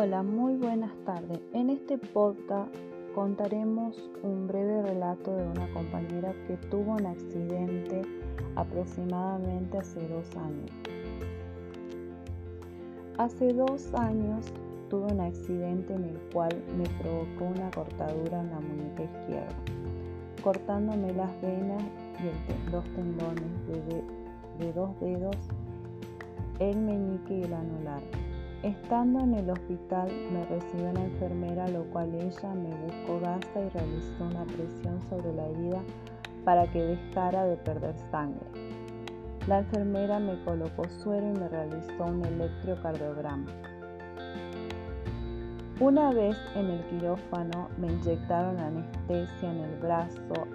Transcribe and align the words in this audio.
Hola, 0.00 0.22
muy 0.22 0.54
buenas 0.54 0.92
tardes. 1.04 1.40
En 1.54 1.70
este 1.70 1.98
podcast 1.98 2.72
contaremos 3.16 3.96
un 4.22 4.46
breve 4.46 4.80
relato 4.82 5.34
de 5.34 5.42
una 5.42 5.68
compañera 5.72 6.32
que 6.46 6.56
tuvo 6.68 6.92
un 6.92 7.04
accidente 7.04 8.02
aproximadamente 8.54 9.76
hace 9.76 10.06
dos 10.06 10.36
años. 10.36 10.70
Hace 13.16 13.52
dos 13.52 13.92
años 13.94 14.46
tuve 14.88 15.12
un 15.12 15.20
accidente 15.20 15.92
en 15.94 16.04
el 16.04 16.18
cual 16.32 16.56
me 16.76 16.88
provocó 17.02 17.46
una 17.46 17.68
cortadura 17.72 18.40
en 18.40 18.50
la 18.50 18.60
muñeca 18.60 19.02
izquierda, 19.02 19.56
cortándome 20.44 21.12
las 21.12 21.42
venas 21.42 21.82
y 22.22 22.70
los 22.70 22.84
tendones 22.94 23.66
de, 23.66 24.64
de 24.64 24.72
dos 24.74 24.90
dedos, 25.00 25.36
el 26.60 26.76
meñique 26.76 27.38
y 27.38 27.42
el 27.42 27.52
anular. 27.52 28.27
Estando 28.64 29.20
en 29.20 29.34
el 29.34 29.50
hospital 29.50 30.10
me 30.32 30.44
recibió 30.46 30.90
una 30.90 31.04
enfermera, 31.04 31.68
lo 31.68 31.84
cual 31.92 32.12
ella 32.12 32.54
me 32.54 32.70
buscó 32.86 33.20
gasa 33.20 33.60
y 33.60 33.68
realizó 33.68 34.24
una 34.24 34.44
presión 34.46 35.00
sobre 35.08 35.32
la 35.32 35.46
herida 35.46 35.80
para 36.44 36.66
que 36.72 36.82
dejara 36.82 37.44
de 37.44 37.56
perder 37.56 37.96
sangre. 38.10 38.46
La 39.46 39.60
enfermera 39.60 40.18
me 40.18 40.42
colocó 40.44 40.88
suero 40.88 41.28
y 41.28 41.38
me 41.38 41.48
realizó 41.48 42.04
un 42.04 42.24
electrocardiograma. 42.24 43.46
Una 45.80 46.12
vez 46.12 46.36
en 46.56 46.66
el 46.66 46.84
quirófano 46.86 47.68
me 47.78 47.86
inyectaron 47.86 48.58
anestesia 48.58 49.52
en 49.52 49.60
el 49.60 49.76
brazo, 49.78 50.48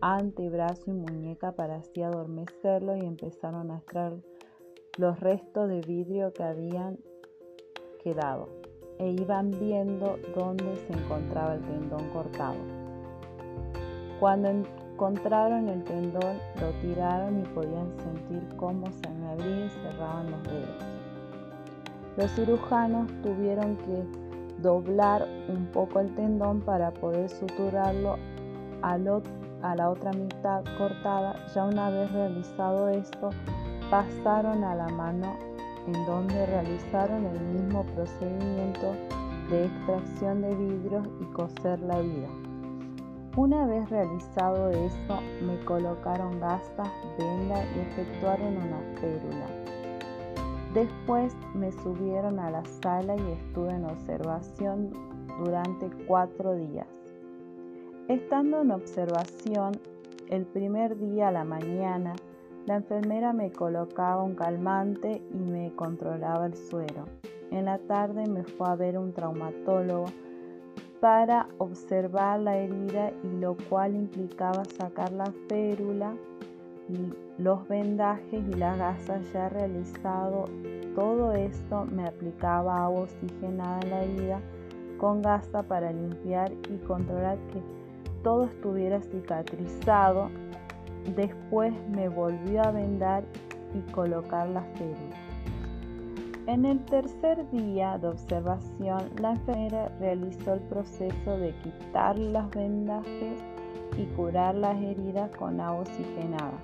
antebrazo 0.00 0.90
y 0.90 0.94
muñeca 0.94 1.52
para 1.52 1.76
así 1.76 2.02
adormecerlo 2.02 2.96
y 2.96 3.06
empezaron 3.06 3.70
a 3.70 3.76
extraer 3.76 4.24
los 4.98 5.20
restos 5.20 5.68
de 5.68 5.80
vidrio 5.82 6.32
que 6.32 6.42
habían 6.42 6.98
quedado 8.04 8.48
e 8.98 9.10
iban 9.10 9.50
viendo 9.50 10.18
dónde 10.36 10.76
se 10.86 10.92
encontraba 10.92 11.54
el 11.54 11.62
tendón 11.62 12.08
cortado. 12.10 12.54
Cuando 14.20 14.48
encontraron 14.48 15.68
el 15.68 15.82
tendón, 15.82 16.38
lo 16.60 16.70
tiraron 16.80 17.40
y 17.40 17.42
podían 17.48 17.92
sentir 17.98 18.56
cómo 18.56 18.86
se 18.92 19.08
me 19.08 19.30
abrían 19.30 19.66
y 19.66 19.70
cerraban 19.70 20.30
los 20.30 20.42
dedos. 20.44 20.84
Los 22.16 22.30
cirujanos 22.32 23.10
tuvieron 23.22 23.76
que 23.78 24.04
doblar 24.62 25.26
un 25.48 25.66
poco 25.72 25.98
el 25.98 26.14
tendón 26.14 26.60
para 26.60 26.92
poder 26.92 27.28
suturarlo 27.28 28.16
a 28.82 28.96
la 28.98 29.90
otra 29.90 30.12
mitad 30.12 30.62
cortada. 30.78 31.34
Ya 31.52 31.64
una 31.64 31.90
vez 31.90 32.12
realizado 32.12 32.88
esto, 32.88 33.30
pasaron 33.90 34.62
a 34.62 34.76
la 34.76 34.88
mano 34.88 35.36
en 35.86 36.06
donde 36.06 36.46
realizaron 36.46 37.26
el 37.26 37.40
mismo 37.40 37.84
procedimiento 37.94 38.94
de 39.50 39.66
extracción 39.66 40.42
de 40.42 40.54
vidrios 40.54 41.06
y 41.20 41.24
coser 41.32 41.80
la 41.80 41.98
herida. 41.98 42.28
Una 43.36 43.66
vez 43.66 43.90
realizado 43.90 44.70
eso, 44.70 45.20
me 45.44 45.58
colocaron 45.64 46.38
gasas, 46.40 46.88
venda 47.18 47.64
y 47.74 47.80
efectuaron 47.80 48.56
una 48.56 48.80
férula. 49.00 49.46
Después 50.72 51.36
me 51.54 51.72
subieron 51.72 52.38
a 52.38 52.50
la 52.50 52.64
sala 52.82 53.16
y 53.16 53.32
estuve 53.32 53.70
en 53.70 53.84
observación 53.84 54.90
durante 55.44 55.90
cuatro 56.06 56.54
días. 56.54 56.86
Estando 58.08 58.62
en 58.62 58.70
observación, 58.70 59.72
el 60.28 60.46
primer 60.46 60.98
día 60.98 61.28
a 61.28 61.32
la 61.32 61.44
mañana 61.44 62.14
la 62.66 62.76
enfermera 62.76 63.32
me 63.32 63.52
colocaba 63.52 64.22
un 64.22 64.34
calmante 64.34 65.22
y 65.32 65.36
me 65.36 65.74
controlaba 65.74 66.46
el 66.46 66.54
suero. 66.54 67.04
En 67.50 67.66
la 67.66 67.78
tarde 67.78 68.26
me 68.26 68.42
fue 68.42 68.68
a 68.68 68.74
ver 68.74 68.98
un 68.98 69.12
traumatólogo 69.12 70.06
para 71.00 71.46
observar 71.58 72.40
la 72.40 72.56
herida 72.56 73.12
y 73.22 73.36
lo 73.38 73.56
cual 73.68 73.94
implicaba 73.94 74.64
sacar 74.64 75.12
la 75.12 75.30
férula, 75.48 76.14
los 77.36 77.68
vendajes 77.68 78.42
y 78.48 78.54
las 78.54 78.78
gasas 78.78 79.30
ya 79.32 79.50
realizado. 79.50 80.46
Todo 80.94 81.32
esto 81.32 81.84
me 81.84 82.06
aplicaba 82.06 82.84
agua 82.84 83.02
oxigenada 83.02 83.80
en 83.80 83.90
la 83.90 84.02
herida 84.04 84.40
con 84.98 85.20
gasa 85.20 85.62
para 85.62 85.92
limpiar 85.92 86.50
y 86.70 86.78
controlar 86.86 87.36
que 87.52 87.60
todo 88.22 88.44
estuviera 88.44 89.02
cicatrizado 89.02 90.30
Después 91.16 91.72
me 91.90 92.08
volvió 92.08 92.62
a 92.62 92.70
vendar 92.70 93.24
y 93.74 93.80
colocar 93.92 94.48
la 94.48 94.62
férula. 94.76 95.16
En 96.46 96.66
el 96.66 96.84
tercer 96.84 97.50
día 97.50 97.96
de 97.98 98.08
observación, 98.08 99.10
la 99.18 99.32
enfermera 99.32 99.88
realizó 99.98 100.54
el 100.54 100.60
proceso 100.60 101.38
de 101.38 101.54
quitar 101.62 102.18
las 102.18 102.50
vendajes 102.50 103.42
y 103.96 104.04
curar 104.14 104.54
las 104.54 104.76
heridas 104.76 105.30
con 105.36 105.60
agua 105.60 105.80
oxigenada. 105.82 106.58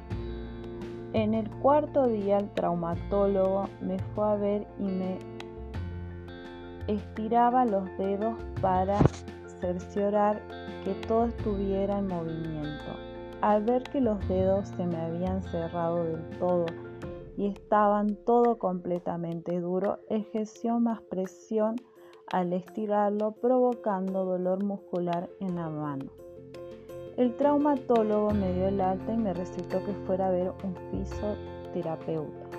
En 1.13 1.35
el 1.35 1.49
cuarto 1.51 2.07
día, 2.07 2.39
el 2.39 2.51
traumatólogo 2.51 3.65
me 3.81 3.99
fue 4.15 4.29
a 4.29 4.35
ver 4.37 4.67
y 4.79 4.83
me 4.83 5.19
estiraba 6.87 7.65
los 7.65 7.85
dedos 7.97 8.35
para 8.61 8.99
cerciorar 9.61 10.41
que 10.85 10.93
todo 11.07 11.27
estuviera 11.27 11.99
en 11.99 12.07
movimiento. 12.07 13.10
Al 13.41 13.65
ver 13.65 13.85
que 13.85 14.01
los 14.01 14.27
dedos 14.29 14.69
se 14.69 14.85
me 14.87 14.97
habían 14.97 15.43
cerrado 15.43 16.05
del 16.05 16.29
todo 16.39 16.67
y 17.39 17.47
estaban 17.47 18.17
todo 18.27 18.59
completamente 18.59 19.61
duro, 19.61 20.01
ejerció 20.11 20.79
más 20.79 21.01
presión 21.01 21.77
al 22.31 22.53
estirarlo, 22.53 23.33
provocando 23.33 24.27
dolor 24.27 24.63
muscular 24.63 25.31
en 25.41 25.57
la 25.57 25.71
mano. 25.71 26.11
El 27.17 27.35
traumatólogo 27.37 28.31
me 28.33 28.53
dio 28.53 28.69
el 28.69 28.81
alta 28.81 29.13
y 29.13 29.17
me 29.17 29.33
recetó 29.33 29.83
que 29.85 29.93
fuera 30.07 30.29
a 30.29 30.31
ver 30.31 30.53
un 30.63 30.77
fisioterapeuta. 30.91 32.50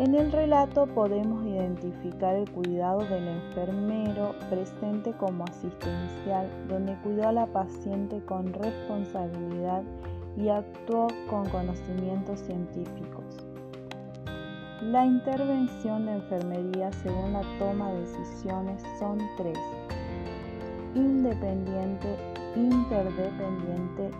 En 0.00 0.12
el 0.16 0.32
relato 0.32 0.86
podemos 0.86 1.46
identificar 1.46 2.34
el 2.34 2.50
cuidado 2.50 2.98
del 3.04 3.28
enfermero 3.28 4.34
presente 4.50 5.12
como 5.12 5.44
asistencial, 5.44 6.50
donde 6.68 6.96
cuidó 7.04 7.28
a 7.28 7.32
la 7.32 7.46
paciente 7.46 8.20
con 8.24 8.52
responsabilidad 8.52 9.84
y 10.36 10.48
actuó 10.48 11.06
con 11.30 11.48
conocimientos 11.48 12.40
científicos. 12.40 13.46
La 14.82 15.06
intervención 15.06 16.06
de 16.06 16.14
enfermería 16.14 16.90
según 16.94 17.32
la 17.32 17.42
toma 17.60 17.92
de 17.92 18.00
decisiones 18.00 18.82
son 18.98 19.18
tres. 19.36 19.58
Independiente, 20.96 22.16
interdependiente 22.56 24.10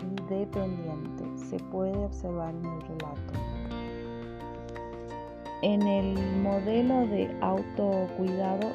y 0.00 0.14
dependiente. 0.32 1.24
Se 1.48 1.58
puede 1.64 1.96
observar 1.96 2.54
en 2.54 2.64
el 2.64 2.80
relato. 2.82 3.33
En 5.66 5.80
el 5.80 6.14
modelo 6.42 7.06
de 7.06 7.34
autocuidado 7.40 8.70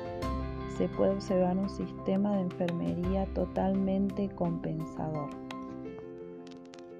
se 0.75 0.89
puede 0.89 1.11
observar 1.11 1.55
un 1.55 1.69
sistema 1.69 2.33
de 2.33 2.41
enfermería 2.41 3.27
totalmente 3.35 4.27
compensador. 4.29 5.29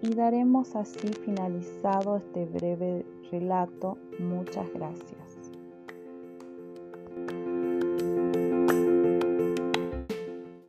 Y 0.03 0.13
daremos 0.13 0.75
así 0.75 1.07
finalizado 1.25 2.17
este 2.17 2.45
breve 2.45 3.03
relato. 3.31 3.97
Muchas 4.19 4.71
gracias. 4.75 5.38